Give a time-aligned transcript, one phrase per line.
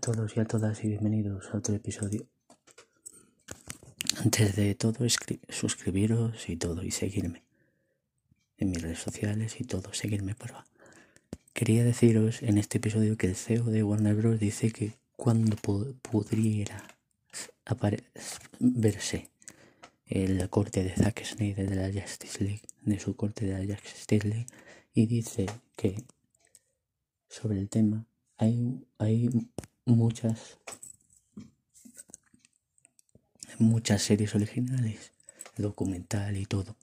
[0.00, 2.26] todos y a todas y bienvenidos a otro episodio.
[4.18, 4.98] Antes de todo,
[5.48, 7.42] suscribiros y todo y seguirme
[8.58, 10.64] en mis redes sociales y todo, seguirme porfa.
[11.52, 14.38] Quería deciros en este episodio que el CEO de Warner Bros.
[14.38, 16.86] dice que cuando pudiera
[18.60, 19.30] verse
[20.06, 23.74] en la corte de Zack Snyder de la Justice League, de su corte de la
[23.74, 24.46] Justice League,
[24.94, 26.04] y dice que
[27.28, 28.06] sobre el tema
[28.36, 29.28] hay, hay
[29.90, 30.58] muchas
[33.60, 35.12] muchas series originales,
[35.56, 36.76] documental y todo.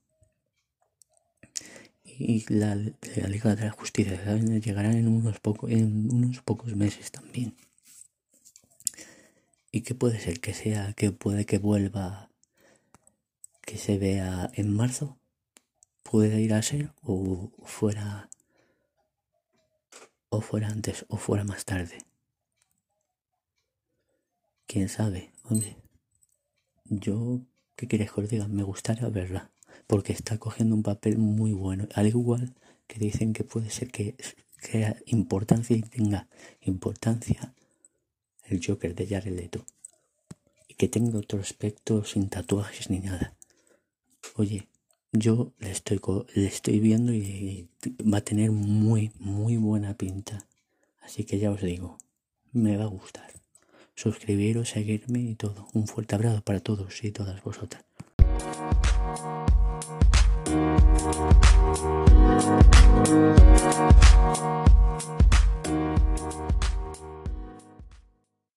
[2.03, 7.55] Y la, Liga de la Justicia llegará en unos, pocos en unos pocos meses también.
[9.71, 10.39] ¿Y qué puede ser?
[10.39, 12.29] Que sea, que puede que vuelva,
[13.61, 15.17] que se vea en marzo.
[16.03, 18.29] Puede ir a ser o fuera,
[20.29, 21.97] o fuera antes o fuera más tarde
[24.67, 25.77] quién sabe, hombre.
[26.85, 27.41] Yo,
[27.75, 28.47] ¿qué quieres que os diga?
[28.47, 29.49] Me gustaría verla,
[29.87, 31.87] porque está cogiendo un papel muy bueno.
[31.95, 32.53] Al igual
[32.85, 34.15] que dicen que puede ser que
[34.57, 36.27] crea importancia y tenga
[36.61, 37.53] importancia
[38.45, 39.49] el Joker de Jared.
[40.67, 43.35] Y que tenga otro aspecto sin tatuajes ni nada.
[44.35, 44.67] Oye,
[45.13, 45.99] yo le estoy,
[46.35, 47.69] le estoy viendo y
[48.01, 50.45] va a tener muy, muy buena pinta.
[51.01, 51.97] Así que ya os digo,
[52.51, 53.37] me va a gustar
[53.97, 55.67] suscribiros, seguirme y todo.
[55.73, 57.83] Un fuerte abrazo para todos y todas vosotras.